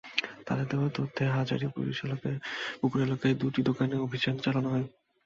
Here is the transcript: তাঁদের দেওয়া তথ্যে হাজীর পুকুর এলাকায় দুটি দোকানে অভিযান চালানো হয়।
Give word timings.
তাঁদের 0.47 0.67
দেওয়া 0.71 0.89
তথ্যে 0.89 1.23
হাজীর 1.27 1.61
পুকুর 2.75 2.99
এলাকায় 3.01 3.35
দুটি 3.41 3.61
দোকানে 3.61 3.95
অভিযান 3.99 4.35
চালানো 4.37 4.69
হয়। 4.69 4.87